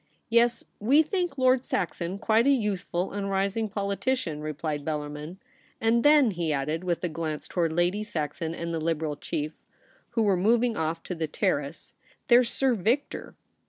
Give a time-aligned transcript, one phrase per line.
[0.19, 5.79] * Yes, we think Lord Saxon quite a youth ful and rising politician,' replied Bellarmin;*
[5.79, 9.53] and then,' he added, with a glance towards Lady Saxon and the Liberal chief,
[10.17, 11.93] who were moving off to the Terrace,'
[12.29, 13.35] there's Sir Victor.'